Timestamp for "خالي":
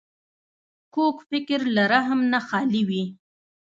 2.47-2.81